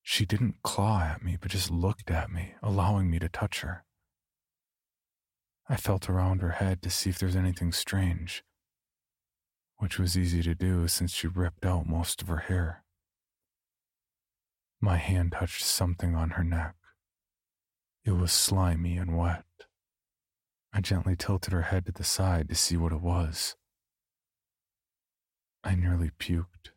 She 0.02 0.26
didn't 0.26 0.62
claw 0.62 1.02
at 1.02 1.22
me, 1.22 1.36
but 1.40 1.50
just 1.50 1.70
looked 1.70 2.10
at 2.10 2.30
me, 2.30 2.54
allowing 2.62 3.10
me 3.10 3.18
to 3.18 3.28
touch 3.28 3.60
her. 3.60 3.84
I 5.68 5.76
felt 5.76 6.08
around 6.08 6.42
her 6.42 6.52
head 6.52 6.82
to 6.82 6.90
see 6.90 7.10
if 7.10 7.18
there 7.18 7.26
was 7.26 7.36
anything 7.36 7.72
strange 7.72 8.44
which 9.78 9.98
was 9.98 10.16
easy 10.16 10.42
to 10.42 10.54
do 10.54 10.88
since 10.88 11.12
she 11.12 11.26
ripped 11.26 11.66
out 11.66 11.86
most 11.86 12.22
of 12.22 12.28
her 12.28 12.38
hair. 12.38 12.82
My 14.80 14.96
hand 14.96 15.32
touched 15.32 15.64
something 15.64 16.14
on 16.14 16.30
her 16.30 16.44
neck. 16.44 16.74
It 18.04 18.12
was 18.12 18.32
slimy 18.32 18.96
and 18.96 19.16
wet. 19.16 19.44
I 20.72 20.80
gently 20.80 21.16
tilted 21.16 21.52
her 21.52 21.62
head 21.62 21.86
to 21.86 21.92
the 21.92 22.04
side 22.04 22.48
to 22.48 22.54
see 22.54 22.76
what 22.76 22.92
it 22.92 23.00
was. 23.00 23.56
I 25.66 25.74
nearly 25.74 26.12
puked. 26.16 26.70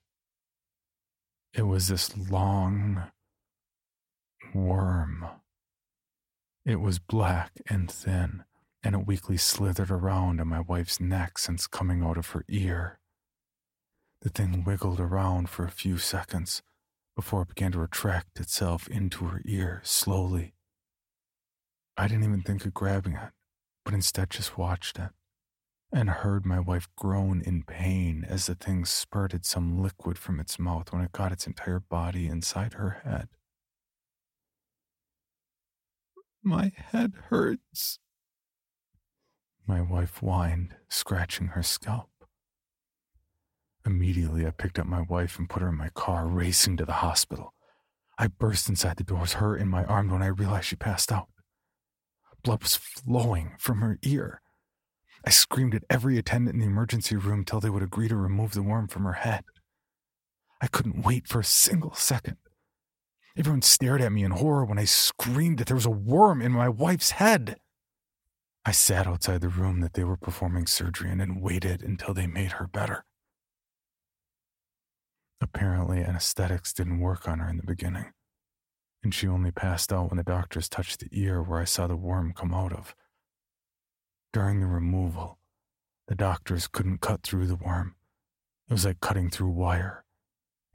It 1.53 1.61
was 1.61 1.89
this 1.89 2.17
long 2.17 3.11
worm. 4.51 5.27
It 6.65 6.77
was 6.77 6.97
black 6.97 7.51
and 7.67 7.91
thin, 7.91 8.45
and 8.81 8.95
it 8.95 9.05
weakly 9.05 9.37
slithered 9.37 9.91
around 9.91 10.41
on 10.41 10.47
my 10.47 10.61
wife's 10.61 10.99
neck 10.99 11.37
since 11.37 11.67
coming 11.67 12.01
out 12.01 12.17
of 12.17 12.29
her 12.29 12.43
ear. 12.49 12.97
The 14.23 14.29
thing 14.29 14.63
wiggled 14.63 14.99
around 14.99 15.51
for 15.51 15.65
a 15.65 15.71
few 15.71 15.99
seconds 15.99 16.63
before 17.15 17.43
it 17.43 17.49
began 17.49 17.71
to 17.73 17.79
retract 17.79 18.39
itself 18.39 18.87
into 18.87 19.25
her 19.25 19.43
ear 19.45 19.81
slowly. 19.83 20.55
I 21.95 22.07
didn't 22.07 22.23
even 22.23 22.41
think 22.41 22.65
of 22.65 22.73
grabbing 22.73 23.13
it, 23.13 23.33
but 23.85 23.93
instead 23.93 24.31
just 24.31 24.57
watched 24.57 24.97
it 24.97 25.11
and 25.91 26.09
heard 26.09 26.45
my 26.45 26.59
wife 26.59 26.87
groan 26.95 27.41
in 27.45 27.63
pain 27.63 28.25
as 28.27 28.45
the 28.45 28.55
thing 28.55 28.85
spurted 28.85 29.45
some 29.45 29.81
liquid 29.81 30.17
from 30.17 30.39
its 30.39 30.59
mouth 30.59 30.91
when 30.91 31.01
it 31.01 31.11
got 31.11 31.31
its 31.31 31.47
entire 31.47 31.79
body 31.79 32.27
inside 32.27 32.73
her 32.73 33.01
head. 33.03 33.29
My 36.43 36.71
head 36.75 37.13
hurts, 37.29 37.99
my 39.67 39.81
wife 39.81 40.17
whined, 40.17 40.75
scratching 40.89 41.47
her 41.47 41.63
scalp. 41.63 42.09
Immediately, 43.85 44.45
I 44.45 44.51
picked 44.51 44.79
up 44.79 44.85
my 44.85 45.01
wife 45.01 45.39
and 45.39 45.49
put 45.49 45.61
her 45.61 45.69
in 45.69 45.75
my 45.75 45.89
car, 45.89 46.27
racing 46.27 46.77
to 46.77 46.85
the 46.85 46.93
hospital. 46.93 47.53
I 48.17 48.27
burst 48.27 48.69
inside 48.69 48.97
the 48.97 49.03
doors, 49.03 49.33
her 49.33 49.55
in 49.55 49.67
my 49.69 49.83
arms, 49.85 50.11
when 50.11 50.21
I 50.21 50.27
realized 50.27 50.65
she 50.67 50.75
passed 50.75 51.11
out. 51.11 51.29
Blood 52.43 52.61
was 52.63 52.75
flowing 52.75 53.55
from 53.57 53.81
her 53.81 53.97
ear. 54.03 54.41
I 55.25 55.29
screamed 55.29 55.75
at 55.75 55.83
every 55.89 56.17
attendant 56.17 56.55
in 56.55 56.61
the 56.61 56.67
emergency 56.67 57.15
room 57.15 57.43
till 57.43 57.59
they 57.59 57.69
would 57.69 57.83
agree 57.83 58.07
to 58.07 58.15
remove 58.15 58.53
the 58.53 58.63
worm 58.63 58.87
from 58.87 59.03
her 59.03 59.13
head. 59.13 59.43
I 60.61 60.67
couldn't 60.67 61.05
wait 61.05 61.27
for 61.27 61.39
a 61.39 61.45
single 61.45 61.93
second. 61.93 62.37
Everyone 63.37 63.61
stared 63.61 64.01
at 64.01 64.11
me 64.11 64.23
in 64.23 64.31
horror 64.31 64.65
when 64.65 64.79
I 64.79 64.85
screamed 64.85 65.59
that 65.59 65.67
there 65.67 65.75
was 65.75 65.85
a 65.85 65.91
worm 65.91 66.41
in 66.41 66.51
my 66.51 66.67
wife's 66.67 67.11
head. 67.11 67.57
I 68.65 68.71
sat 68.71 69.07
outside 69.07 69.41
the 69.41 69.49
room 69.49 69.79
that 69.81 69.93
they 69.93 70.03
were 70.03 70.17
performing 70.17 70.67
surgery 70.67 71.09
in 71.09 71.21
and 71.21 71.41
waited 71.41 71.81
until 71.81 72.13
they 72.13 72.27
made 72.27 72.53
her 72.53 72.67
better. 72.67 73.05
Apparently, 75.41 75.99
anesthetics 75.99 76.73
didn't 76.73 76.99
work 76.99 77.27
on 77.27 77.39
her 77.39 77.49
in 77.49 77.57
the 77.57 77.63
beginning, 77.63 78.11
and 79.01 79.13
she 79.13 79.27
only 79.27 79.51
passed 79.51 79.93
out 79.93 80.09
when 80.09 80.17
the 80.17 80.23
doctors 80.23 80.67
touched 80.67 80.99
the 80.99 81.07
ear 81.11 81.41
where 81.41 81.61
I 81.61 81.63
saw 81.63 81.87
the 81.87 81.95
worm 81.95 82.33
come 82.33 82.53
out 82.53 82.73
of. 82.73 82.93
During 84.31 84.59
the 84.59 84.67
removal, 84.67 85.39
the 86.07 86.15
doctors 86.15 86.67
couldn't 86.67 87.01
cut 87.01 87.23
through 87.23 87.47
the 87.47 87.55
worm. 87.55 87.95
It 88.69 88.73
was 88.73 88.85
like 88.85 88.99
cutting 89.01 89.29
through 89.29 89.49
wire, 89.49 90.05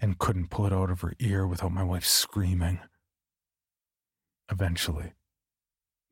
and 0.00 0.18
couldn't 0.18 0.50
pull 0.50 0.66
it 0.66 0.72
out 0.72 0.90
of 0.90 1.02
her 1.02 1.14
ear 1.20 1.46
without 1.46 1.70
my 1.72 1.84
wife 1.84 2.04
screaming. 2.04 2.80
Eventually, 4.50 5.14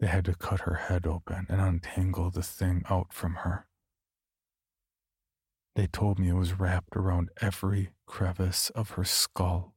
They 0.01 0.09
had 0.09 0.25
to 0.25 0.35
cut 0.35 0.63
her 0.63 0.75
head 0.75 1.07
open 1.07 1.47
and 1.49 1.61
untangle 1.61 2.31
the 2.31 2.43
thing 2.43 2.83
out 2.91 3.13
from 3.13 3.37
her. 3.37 3.69
They 5.77 5.87
told 5.87 6.19
me 6.19 6.29
it 6.29 6.35
was 6.35 6.59
wrapped 6.59 6.97
around 6.97 7.31
every 7.41 7.93
crevice 8.07 8.71
of 8.71 8.91
her 8.91 9.05
skull. 9.05 9.75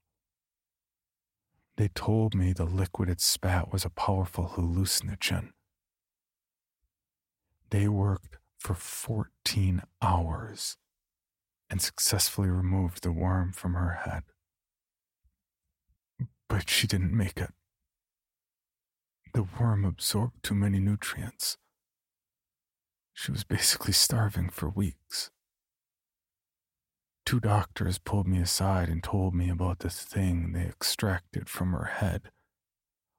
They 1.78 1.89
told 1.89 2.34
me 2.34 2.54
the 2.54 2.65
liquid 2.65 3.08
it 3.08 3.21
spat 3.21 3.71
was 3.71 3.86
a 3.86 3.91
powerful 3.91 4.54
hallucinogen. 4.56 5.51
They 7.75 7.89
worked 7.89 8.38
for 8.57 8.73
14 8.73 9.81
hours 10.01 10.77
and 11.69 11.81
successfully 11.81 12.47
removed 12.47 13.03
the 13.03 13.11
worm 13.11 13.51
from 13.51 13.73
her 13.73 13.99
head. 14.05 14.23
But 16.47 16.69
she 16.69 16.88
didn't 16.88 17.11
make 17.11 17.38
it. 17.38 17.51
The 19.33 19.45
worm 19.59 19.83
absorbed 19.83 20.41
too 20.41 20.55
many 20.55 20.79
nutrients. 20.79 21.57
She 23.13 23.33
was 23.33 23.43
basically 23.43 23.91
starving 23.91 24.51
for 24.51 24.69
weeks. 24.69 25.31
Two 27.25 27.41
doctors 27.41 27.97
pulled 27.97 28.25
me 28.25 28.39
aside 28.39 28.88
and 28.88 29.03
told 29.03 29.35
me 29.35 29.49
about 29.49 29.79
the 29.79 29.89
thing 29.89 30.53
they 30.53 30.61
extracted 30.61 31.49
from 31.49 31.73
her 31.73 31.91
head, 31.95 32.31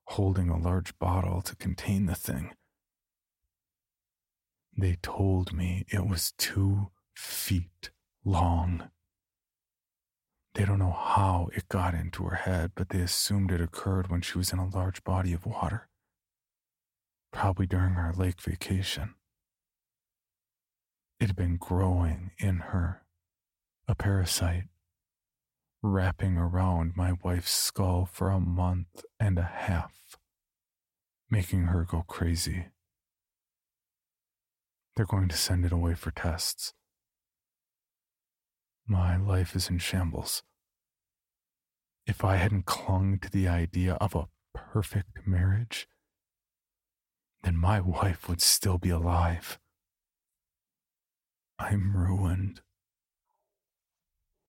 holding 0.05 0.49
a 0.49 0.59
large 0.59 0.99
bottle 0.99 1.42
to 1.42 1.55
contain 1.57 2.07
the 2.07 2.14
thing. 2.14 2.55
They 4.79 4.97
told 5.03 5.55
me 5.55 5.87
it 5.89 6.07
was 6.07 6.35
two 6.37 6.91
feet 7.15 7.91
long. 8.25 8.91
They 10.55 10.67
don't 10.67 10.79
know 10.79 10.93
how 10.93 11.49
it 11.55 11.69
got 11.69 11.95
into 11.95 12.25
her 12.25 12.37
head, 12.37 12.73
but 12.75 12.91
they 12.91 13.01
assumed 13.01 13.51
it 13.51 13.61
occurred 13.61 14.11
when 14.11 14.21
she 14.21 14.37
was 14.37 14.53
in 14.53 14.59
a 14.59 14.69
large 14.69 15.03
body 15.03 15.33
of 15.33 15.47
water, 15.47 15.89
probably 17.33 17.67
during 17.67 17.95
our 17.97 18.12
lake 18.12 18.41
vacation. 18.41 19.15
It 21.19 21.29
had 21.29 21.37
been 21.37 21.57
growing 21.57 22.33
in 22.39 22.57
her, 22.59 23.03
a 23.89 23.95
parasite, 23.95 24.65
wrapping 25.83 26.37
around 26.37 26.93
my 26.97 27.15
wife's 27.25 27.55
skull 27.55 28.07
for 28.11 28.29
a 28.29 28.41
month 28.41 29.05
and 29.19 29.39
a 29.39 29.43
half, 29.43 30.17
making 31.31 31.65
her 31.65 31.85
go 31.85 32.03
crazy. 32.07 32.67
They're 34.97 35.05
going 35.05 35.29
to 35.29 35.37
send 35.37 35.67
it 35.67 35.73
away 35.73 35.95
for 35.95 36.11
tests. 36.11 36.73
My 38.87 39.17
life 39.17 39.55
is 39.55 39.69
in 39.69 39.79
shambles. 39.79 40.43
If 42.07 42.25
I 42.25 42.37
hadn't 42.37 42.67
clung 42.67 43.19
to 43.19 43.31
the 43.31 43.47
idea 43.47 43.95
of 43.95 44.15
a 44.15 44.29
perfect 44.55 45.27
marriage, 45.27 45.87
then 47.43 47.57
my 47.57 47.81
wife 47.81 48.29
would 48.29 48.41
still 48.41 48.79
be 48.79 48.91
alive. 48.91 49.59
I'm 51.59 51.97
ruined. 51.97 52.61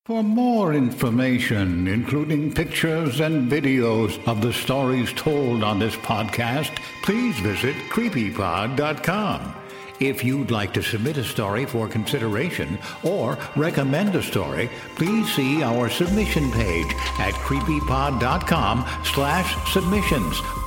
For 0.06 0.24
more 0.24 0.74
information, 0.74 1.88
including 1.88 2.54
pictures 2.54 3.20
and 3.20 3.52
videos 3.52 4.26
of 4.26 4.42
the 4.42 4.54
stories 4.54 5.12
told 5.14 5.64
on 5.64 5.80
this 5.80 5.96
podcast, 5.98 6.78
please 7.04 7.38
visit 7.40 7.76
creepypod.com. 7.90 9.67
If 10.00 10.24
you'd 10.24 10.52
like 10.52 10.74
to 10.74 10.84
submit 10.84 11.18
a 11.18 11.24
story 11.24 11.66
for 11.66 11.88
consideration 11.88 12.78
or 13.04 13.38
recommend 13.56 14.16
a 14.16 14.22
story, 14.22 14.70
please 14.96 15.34
see 15.34 15.64
our 15.64 15.90
submission 15.90 16.52
page 16.52 16.94
at 17.20 17.34
creepypod.com 17.34 18.86
slash 19.04 19.74
submissions. 19.74 20.67